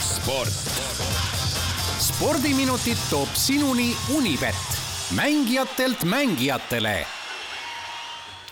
[0.00, 0.64] sport.
[1.98, 4.80] spordiminutid toob sinuni Unibet,
[5.16, 7.04] mängijatelt mängijatele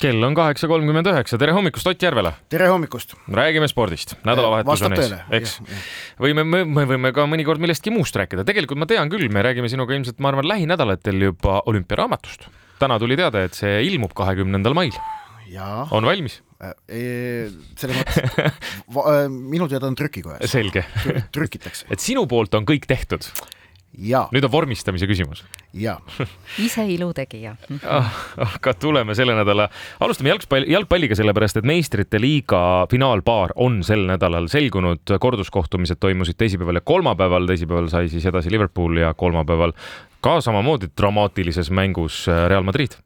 [0.05, 2.35] kell on kaheksa kolmkümmend üheksa, tere hommikust, Ott Järvela!
[2.53, 3.15] tere hommikust!
[3.33, 5.55] räägime spordist, nädalavahetus on ees, eks.
[6.21, 9.97] võime, me võime ka mõnikord millestki muust rääkida, tegelikult ma tean küll, me räägime sinuga
[9.97, 12.49] ilmselt, ma arvan, lähinädalatel juba olümpiaraamatust.
[12.83, 14.99] täna tuli teade, et see ilmub kahekümnendal mail.
[15.91, 16.43] on valmis?
[16.89, 20.47] E, selles mõttes, minu teada on trükikojas.
[20.51, 20.85] selge.
[21.35, 21.89] trükitakse.
[21.91, 23.27] et sinu poolt on kõik tehtud?
[23.95, 25.45] nüüd on vormistamise küsimus.
[25.75, 25.99] jaa
[26.63, 27.55] ise ilutegija
[27.87, 28.11] ah,.
[28.57, 29.69] aga tuleme selle nädala,
[30.03, 35.17] alustame jalgpalli, jalgpalliga, sellepärast et meistrite liiga finaalpaar on sel nädalal selgunud.
[35.21, 39.75] korduskohtumised toimusid teisipäeval ja kolmapäeval, teisipäeval sai siis edasi Liverpool ja kolmapäeval
[40.25, 42.99] ka samamoodi dramaatilises mängus Real Madrid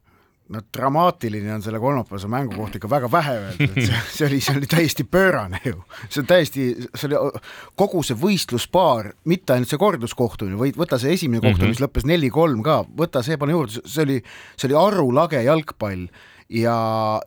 [0.49, 4.41] no dramaatiline on selle kolmapäevase mängu kohta ikka väga vähe öeldud, et see, see oli,
[4.45, 5.83] see oli täiesti pöörane ju.
[6.09, 7.43] see on täiesti, see oli
[7.79, 11.77] kogu see võistluspaar, mitte ainult see korduskohtumine, vaid võta see esimene kohtumine mm, -hmm.
[11.77, 14.21] mis lõppes neli-kolm ka, võta see pane juurde, see oli,
[14.57, 16.09] see oli arulage jalgpall
[16.49, 16.79] ja,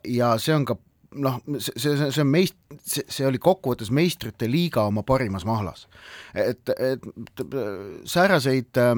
[0.04, 0.78] ja see on ka
[1.14, 5.86] noh, see, see, see on meist-, see, see oli kokkuvõttes meistrite liiga oma parimas mahlas.
[6.34, 7.44] et, et
[8.08, 8.94] sääraseid äh,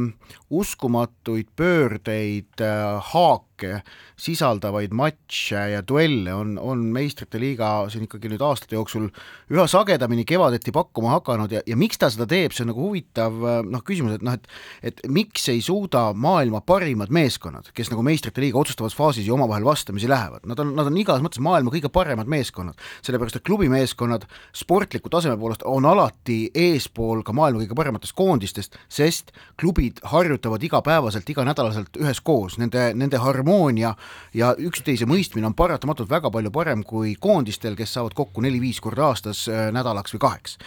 [0.51, 3.81] uskumatuid pöördeid äh,, haake
[4.19, 9.09] sisaldavaid matše ja duelle on, on meistrite liiga siin ikkagi nüüd aastate jooksul
[9.53, 13.39] üha sagedamini kevadeti pakkuma hakanud ja, ja miks ta seda teeb, see on nagu huvitav
[13.71, 14.45] noh, küsimus, et noh, et
[14.83, 19.67] et miks ei suuda maailma parimad meeskonnad, kes nagu meistrite liiga otsustavas faasis ju omavahel
[19.67, 24.23] vastamisi lähevad, nad on, nad on igas mõttes maailma kõige paremad meeskonnad, sellepärast et klubimeeskonnad
[24.53, 31.31] sportliku taseme poolest on alati eespool ka maailma kõige parematest koondistest, sest klubid harjutavad igapäevaselt,
[31.31, 33.95] iganädalaselt üheskoos, nende, nende harmoonia
[34.35, 39.09] ja üksteise mõistmine on paratamatult väga palju parem kui koondistel, kes saavad kokku neli-viis korda
[39.09, 40.59] aastas äh, nädalaks või kaheks.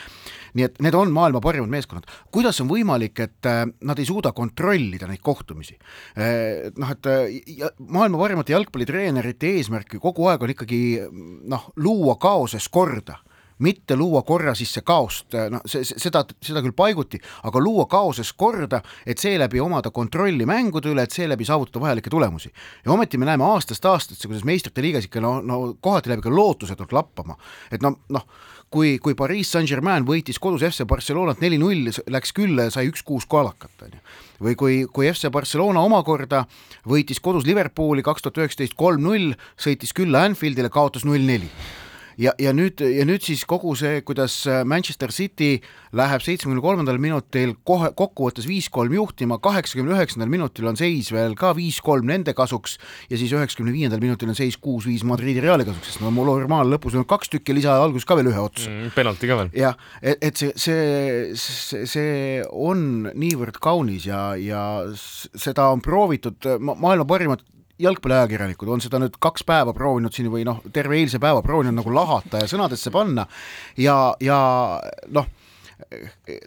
[0.56, 2.08] Nii et need on maailma parimad meeskonnad.
[2.32, 5.78] kuidas on võimalik, et äh, nad ei suuda kontrollida neid kohtumisi?
[6.18, 7.12] Äh, noh, et
[7.80, 10.82] maailma parimate jalgpallitreenerite eesmärk ju kogu aeg on ikkagi
[11.48, 13.20] noh, luua kaoses korda
[13.60, 18.82] mitte luua korra sisse kaost, noh, see, seda, seda küll paiguti, aga luua kaoses korda,
[19.06, 22.52] et seeläbi omada kontrolli mängude üle, et seeläbi saavutada vajalikke tulemusi.
[22.86, 26.36] ja ometi me näeme aastast aastasse, kuidas meistrite liigas ikka no, no kohati läheb ikka
[26.36, 27.38] lootusetult lappama,
[27.72, 28.28] et no, noh,
[28.70, 33.74] kui, kui Pariis Saint-Germain võitis kodus FC Barcelonat neli-null, läks külla ja sai üks-kuus koalakat,
[33.88, 34.04] on ju.
[34.44, 36.46] või kui, kui FC Barcelona omakorda
[36.88, 41.50] võitis kodus Liverpooli kaks tuhat üheksateist kolm-null, sõitis külla Anfieldile, kaotas null-neli
[42.18, 44.36] ja, ja nüüd, ja nüüd siis kogu see, kuidas
[44.68, 45.58] Manchester City
[45.98, 51.54] läheb seitsmekümne kolmandal minutil kohe kokkuvõttes viis-kolm juhtima, kaheksakümne üheksandal minutil on seis veel ka
[51.58, 52.78] viis-kolm nende kasuks
[53.12, 56.70] ja siis üheksakümne viiendal minutil on seis kuus-viis Madridi Reali kasuks, sest no mul normaal
[56.74, 58.96] lõpus on kaks tükki lisa alguses ka veel ühe otsa mm,.
[58.98, 59.52] penalti ka veel.
[59.58, 64.64] jah, et, et see, see, see, see on niivõrd kaunis ja, ja
[64.96, 67.46] seda on proovitud ma maailma parimad
[67.80, 71.94] jalgpalliajakirjanikud on seda nüüd kaks päeva proovinud siin või noh, terve eilse päeva proovinud nagu
[71.94, 73.28] lahata ja sõnadesse panna.
[73.78, 74.40] Ja, ja
[75.14, 75.30] noh,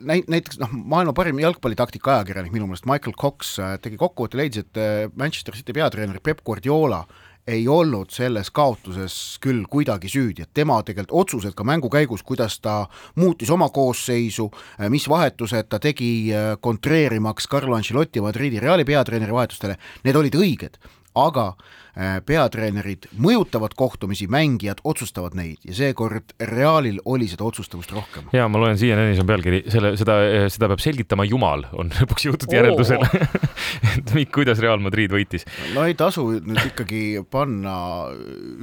[0.00, 4.66] näit-, näiteks noh, maailma parim jalgpallitaktika ajakirjanik minu meelest Michael Cox äh, tegi kokkuvõtte, leidis,
[4.66, 7.04] et äh, Manchester City peatreener Peep Guardiola
[7.50, 12.58] ei olnud selles kaotuses küll kuidagi süüdi, et tema tegelikult otsused ka mängu käigus, kuidas
[12.62, 12.84] ta
[13.18, 16.30] muutis oma koosseisu, äh, mis vahetused ta tegi
[16.60, 20.82] kontreerimaks Carlo Ancelotti Madridi Reali peatreeneri vahetustele, need olid õiged
[21.14, 21.54] aga
[22.00, 28.28] Äh, peatreenerid mõjutavad kohtumisi, mängijad otsustavad neid ja seekord Realil oli seda otsustavust rohkem.
[28.32, 30.14] ja ma loen siiani on pealkiri, selle, seda,
[30.54, 33.08] seda peab selgitama Jumal, on lõpuks jõutud järeldusele
[33.90, 35.42] et kuidas Real Madrid võitis.
[35.74, 37.74] no ei tasu nüüd ikkagi panna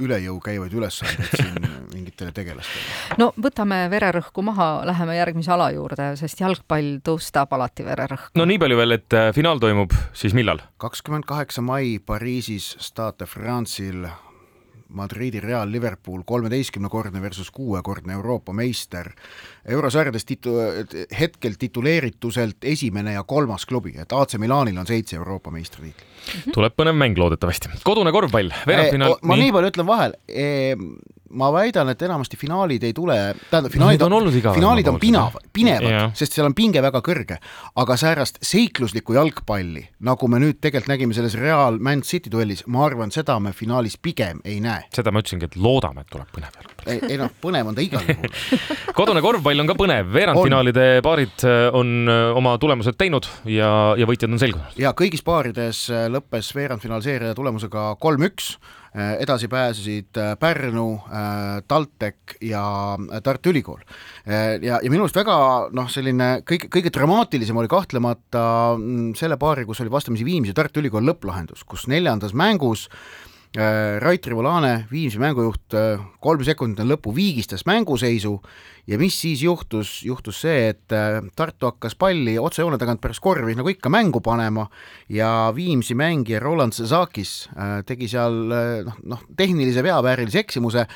[0.00, 3.20] üle jõu käivaid ülesandeid siin mingitele tegelastele.
[3.20, 8.32] no võtame vererõhku maha, läheme järgmise ala juurde, sest jalgpall tõstab alati vererõhku.
[8.40, 10.64] no nii palju veel, et äh, finaal toimub siis millal?
[10.80, 12.37] kakskümmend kaheksa mai Pariisis
[12.78, 14.08] Stade de France'il
[14.88, 19.10] Madridi Real Liverpool kolmeteistkümnekordne versus kuuekordne Euroopa meister.
[19.68, 20.56] eurosarjades titu-,
[21.20, 26.06] hetkel tituleerituselt esimene ja kolmas klubi, et AC Milanil on seitse Euroopa meistritiitlit.
[26.54, 27.68] tuleb põnev mäng loodetavasti.
[27.84, 29.18] kodune korvpall, veerandfinaal.
[29.22, 30.48] ma nii, nii palju ütlen vahel e,
[31.30, 33.16] ma väidan, et enamasti finaalid ei tule,
[33.50, 37.38] tähendab, finaalid no, on, on, finaalid on pinav, pinevad, sest seal on pinge väga kõrge,
[37.78, 42.86] aga säärast seikluslikku jalgpalli, nagu me nüüd tegelikult nägime selles Real Man City duellis, ma
[42.86, 44.86] arvan, seda me finaalis pigem ei näe.
[44.94, 46.90] seda ma ütlesingi, et loodame, et tuleb põnev jalgpall.
[46.94, 48.34] ei, ei noh, põnev on ta igal juhul.
[48.96, 54.08] Kodune korvpall on ka põnev, veerandfinaalide paarid äh, on äh, oma tulemused teinud ja, ja
[54.08, 54.80] võitjad on selgunud.
[54.80, 58.56] ja kõigis paarides äh, lõppes veerandfinaalseeria tulemusega kolm-üks
[58.94, 60.86] edasi pääsesid Pärnu,
[61.68, 62.62] TalTech ja
[63.22, 63.80] Tartu Ülikool.
[64.62, 65.38] ja, ja minu arust väga
[65.76, 68.42] noh, selline kõige, kõige dramaatilisem oli kahtlemata
[68.78, 72.88] mm, selle paari, kus oli vastamisi Viimsi ja Tartu Ülikool lõpplahendus, kus neljandas mängus
[73.98, 75.72] Rait Rivolane, Viimsi mängujuht,
[76.20, 78.34] kolm sekundit lõpu viigistas mänguseisu
[78.88, 83.52] ja mis siis juhtus, juhtus see, et äh, Tartu hakkas palli otsejoone tagant pärast korvi
[83.58, 84.64] nagu ikka mängu panema
[85.12, 90.86] ja Viimsi mängija Roland Zazakis äh, tegi seal äh, noh, noh, tehnilise veaväärilise eksimuse,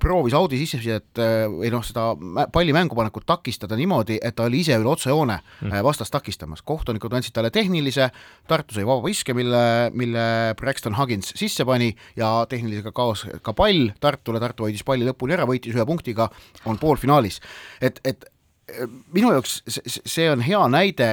[0.00, 1.18] proovis audi sissesidet
[1.50, 2.12] või noh, seda
[2.52, 5.76] palli mängupanekut takistada niimoodi, et ta oli ise üle otsejoone mm.
[5.84, 6.62] vastast takistamas.
[6.62, 8.08] kohtunikud andsid talle tehnilise,
[8.48, 10.24] Tartu sai vaba viske, mille, mille
[10.58, 15.46] Braxton Huggins sisse pani ja tehnilisega kaos ka pall Tartule, Tartu hoidis palli lõpuni ära,
[15.48, 16.28] võitis ühe punktiga,
[16.66, 17.41] on poolfinaalis
[17.80, 18.28] et, et
[19.14, 21.08] minu jaoks see on hea näide,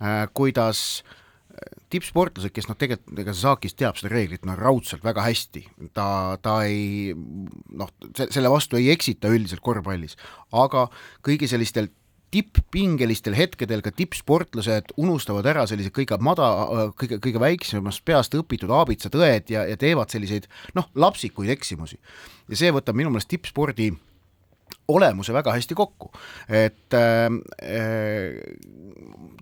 [0.00, 5.24] äh, kuidas äh, tippsportlased, kes noh, tegelikult ega Saakis teab seda reeglit no raudselt väga
[5.26, 5.64] hästi,
[5.96, 10.18] ta, ta ei noh, selle vastu ei eksita üldiselt korvpallis,
[10.52, 10.88] aga
[11.26, 11.90] kõigi sellistel
[12.30, 19.50] tipppingelistel hetkedel ka tippsportlased unustavad ära sellised kõige mada-, kõige, kõige väiksemast peast õpitud aabitsatõed
[19.50, 20.46] ja, ja teevad selliseid
[20.78, 21.98] noh, lapsikuid eksimusi.
[22.46, 23.98] ja see võtab minu meelest tippspordi äh,
[24.90, 26.10] olemuse väga hästi kokku,
[26.48, 27.28] et äh,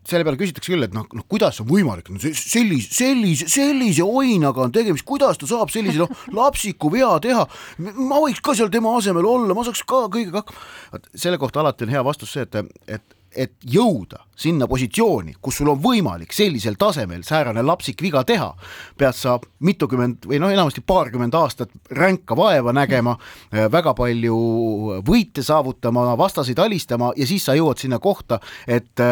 [0.09, 4.65] selle peale küsitakse küll, et noh, noh kuidas on võimalik, no sellise, sellise, sellise oinaga
[4.65, 7.45] on tegemist, kuidas ta saab sellise noh, lapsiku vea teha,
[7.99, 11.05] ma võiks ka seal tema asemel olla, ma saaks ka kõigega hakkama.
[11.15, 15.69] selle kohta alati on hea vastus see, et, et et jõuda sinna positsiooni, kus sul
[15.73, 18.53] on võimalik sellisel tasemel säärane lapsik viga teha,
[18.99, 19.37] pead sa
[19.67, 23.17] mitukümmend või noh, enamasti paarkümmend aastat ränka vaeva nägema,
[23.51, 24.37] väga palju
[25.07, 29.03] võite saavutama, vastaseid alistama ja siis sa jõuad sinna kohta, et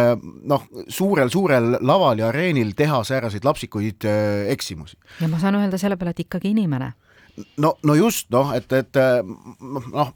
[0.46, 4.06] noh, suurel-suurel laval ja areenil teha sääraseid lapsikuid
[4.54, 4.96] eksimusi.
[5.20, 6.92] ja ma saan öelda selle peale, et ikkagi inimene
[7.62, 10.12] no, no just noh, et, et noh,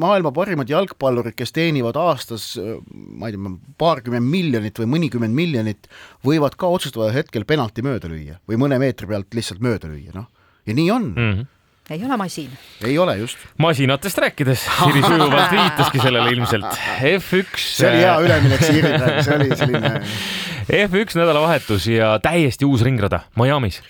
[0.00, 5.88] maailma parimad jalgpallurid, kes teenivad aastas ma ei tea, paarkümmend miljonit või mõnikümmend miljonit,
[6.26, 10.28] võivad ka otsustaval hetkel penalti mööda lüüa või mõne meetri pealt lihtsalt mööda lüüa, noh.
[10.66, 11.32] ja nii on mm.
[11.32, 11.56] -hmm
[11.90, 12.50] ei ole masin.
[12.84, 13.38] ei ole just.
[13.58, 16.66] masinatest rääkides, Siiri sujuvalt viitaski sellele ilmselt.
[17.00, 17.56] F1.
[17.58, 19.90] see oli hea üleminek Siiri praegu, see oli selline.
[20.86, 23.80] F1 nädalavahetus ja täiesti uus ringrada Miami's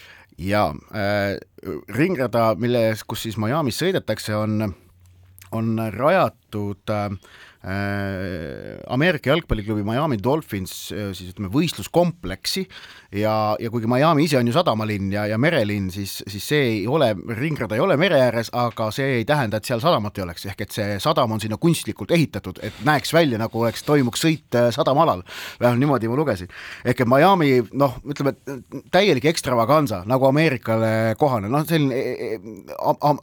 [0.41, 1.37] ja äh,
[1.93, 4.73] ringrada, milles, kus siis Miami's sõidetakse, on,
[5.53, 7.11] on rajatud Äh,
[7.61, 12.62] Ameerika jalgpalliklubi Miami Dolphins äh, siis ütleme võistluskompleksi
[13.21, 16.81] ja, ja kuigi Miami ise on ju sadamalinn ja, ja merelinn, siis, siis see ei
[16.89, 20.49] ole, ringrada ei ole mere ääres, aga see ei tähenda, et seal sadamat ei oleks,
[20.49, 24.57] ehk et see sadam on sinna kunstlikult ehitatud, et näeks välja, nagu oleks, toimuks sõit
[24.57, 25.21] äh, sadamaalal.
[25.61, 26.49] vähemalt niimoodi ma lugesin.
[26.85, 28.39] ehk et Miami noh, ütleme
[28.91, 32.41] täielik ekstravaganza nagu Ameerikale kohane, noh, selline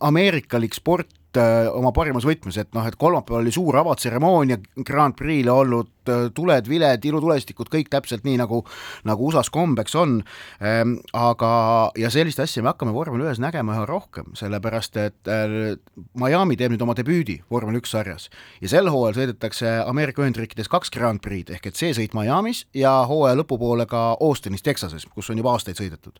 [0.06, 4.57] ameerikalik sport Äh, oma parimas võtmes, et noh, et kolmapäeval oli suur avatseremoonia
[4.88, 8.63] Grand Prix'le olnud, äh, tuled, viled, ilutulestikud, kõik täpselt nii, nagu,
[9.07, 10.22] nagu USA-s kombeks on
[10.63, 10.98] ähm,.
[11.13, 11.51] aga,
[12.00, 15.75] ja sellist asja me hakkame vormel ühes nägema üha rohkem, sellepärast et äh,
[16.18, 18.30] Miami teeb nüüd oma debüüdi vormel üks sarjas
[18.63, 22.95] ja sel hooajal sõidetakse Ameerika Ühendriikides kaks Grand Prix'd ehk et see sõit Miami's ja
[23.10, 26.18] hooaja lõpupoole ka Austinis, Texases, kus on juba aastaid sõidetud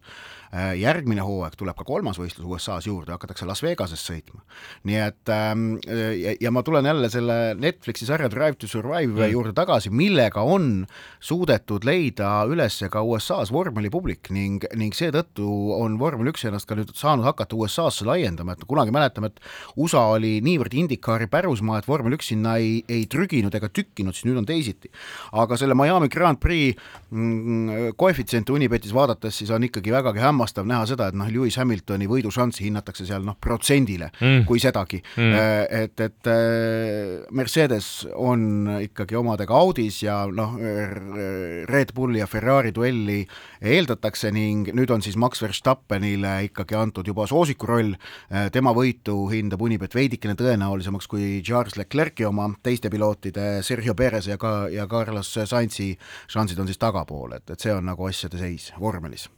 [0.52, 0.76] äh,.
[0.84, 4.44] järgmine hooaeg tuleb ka kolmas võistlus USA-s juurde, hakatakse Las Vegases sõitma.
[4.84, 9.32] nii et ähm, ja, ja ma tulen jälle selle Netflixi sarja Drive to Survive mm.
[9.34, 10.86] juurde tagasi, millega on
[11.24, 15.48] suudetud leida üles ka USA-s vormelipublik ning, ning seetõttu
[15.78, 19.42] on vormel üks ennast ka nüüd saanud hakata USA-sse laiendama, et kunagi mäletame, et
[19.80, 24.28] USA oli niivõrd Indikaari pärusmaa, et vormel üks sinna ei, ei trüginud ega tükkinud, siis
[24.28, 24.92] nüüd on teisiti.
[25.32, 26.78] aga selle Miami Grand Prix
[27.10, 32.08] mm, koefitsiente Unibetis vaadates, siis on ikkagi vägagi hämmastav näha seda, et noh, Lewis Hamiltoni
[32.10, 35.34] võidušanssi hinnatakse seal noh, protsendile mm., kui sedagi mm..
[35.38, 42.74] Äh, et, et äh, Mercedes on ikkagi omadega Audis ja noh, Red Bulli ja Ferrari
[42.76, 43.22] duelli
[43.62, 47.96] eeldatakse ning nüüd on siis Max Verstappenile ikkagi antud juba soosiku roll,
[48.32, 54.30] äh, tema võitu hindab Unibet veidikene tõenäolisemaks kui Charles Leclerc'i oma, teiste pilootide Sergio Perez
[54.30, 55.94] ja ka, ja Carlos Sainzi
[56.28, 59.30] šansid on siis tagapool, et, et see on nagu asjade seis vormelis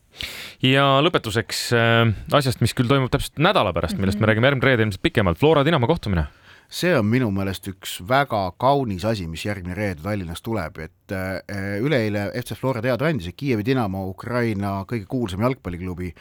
[0.65, 2.03] ja lõpetuseks äh,
[2.35, 4.31] asjast, mis küll toimub täpselt nädala pärast, millest me mhm.
[4.31, 6.27] räägime järgmine reede ilmselt pikemalt, Flora Dinamo kohtumine.
[6.69, 11.81] see on minu meelest üks väga kaunis asi, mis järgmine reede Tallinnas tuleb, et et
[11.81, 16.11] üleeile FC Flora teada andis, et Kiievi Dinamo, Ukraina kõige kuulsam jalgpalliklubi,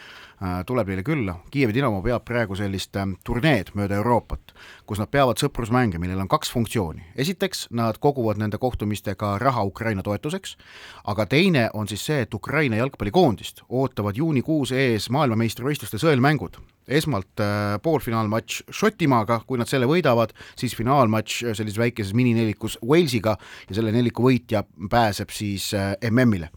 [0.66, 1.34] tuleb neile külla.
[1.50, 4.54] Kiievi Dinamo peab praegu sellist turneed mööda Euroopat,
[4.86, 7.04] kus nad peavad sõprusmänge, millel on kaks funktsiooni.
[7.16, 10.56] esiteks, nad koguvad nende kohtumistega raha Ukraina toetuseks,
[11.04, 17.40] aga teine on siis see, et Ukraina jalgpallikoondist ootavad juunikuus ees maailmameistrivõistluste sõelmängud esmalt
[17.82, 23.36] poolfinaalmatš Šotimaaga, kui nad selle võidavad, siis finaalmatš sellises väikeses mininelikus Walesiga
[23.68, 26.50] ja selle neliku võitja pääseb siis äh, MM-ile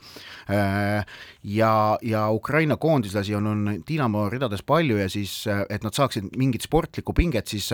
[0.49, 1.05] äh,.
[1.43, 6.29] ja, ja Ukraina koondislasi on, on Dinamo ridades palju ja siis, äh, et nad saaksid
[6.37, 7.69] mingit sportlikku pinget, siis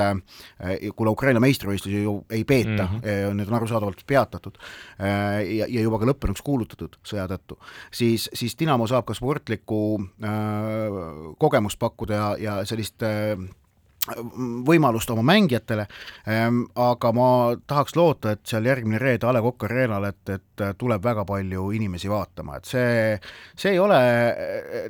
[0.95, 3.33] kuna Ukraina meistrivõistlusi ju ei peeta mm, -hmm.
[3.33, 4.57] need on arusaadavalt peatatud
[4.99, 7.59] ja, ja juba ka lõppenuks kuulutatud sõja tõttu,
[7.91, 9.81] siis, siis Dinamo saab ka sportlikku
[11.37, 13.03] kogemust pakkuda ja, ja sellist
[14.67, 15.87] võimalust oma mängijatele,
[16.31, 17.29] ähm, aga ma
[17.67, 21.69] tahaks loota, et seal järgmine reede A Le Coq Arena'l, et, et tuleb väga palju
[21.77, 23.17] inimesi vaatama, et see,
[23.57, 23.99] see ei ole,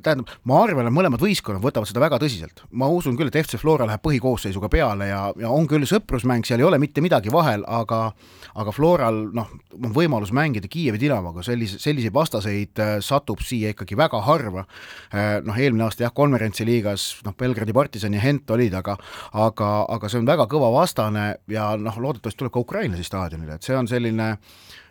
[0.06, 2.64] tähendab, ma arvan, et mõlemad võistkonnad võtavad seda väga tõsiselt.
[2.72, 6.62] ma usun küll, et FC Flora läheb põhikoosseisuga peale ja, ja on küll sõprusmäng, seal
[6.62, 8.12] ei ole mitte midagi vahel, aga
[8.58, 13.98] aga Floral noh, on võimalus mängida Kiievi Dinamoga, sellise, selliseid vastaseid äh, satub siia ikkagi
[13.98, 14.66] väga harva.
[15.12, 18.98] Äh, noh, eelmine aasta jah, konverentsi liigas noh, Belgradi partisan ja Hent olid, aga
[19.34, 23.68] aga, aga see on väga kõva vastane ja noh, loodetavasti tuleb ka ukrainlasi staadionile, et
[23.68, 24.34] see on selline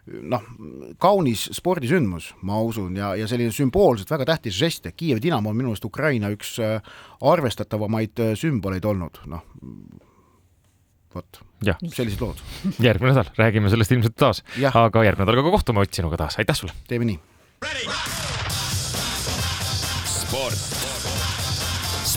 [0.06, 0.42] noh,
[1.02, 5.58] kaunis spordisündmus, ma usun, ja, ja selline sümboolselt väga tähtis žest, et Kiievi Dinamo on
[5.58, 6.78] minu meelest Ukraina üks äh,
[7.26, 9.46] arvestatavamaid äh, sümboleid olnud, noh.
[11.16, 11.40] Vot,
[11.96, 12.42] sellised lood.
[12.82, 16.58] järgmine nädal räägime sellest ilmselt taas, aga järgmine nädal ka kohtume Ott sinuga taas, aitäh
[16.58, 16.76] sulle!
[16.88, 17.20] teeme nii!
[20.26, 20.75] sport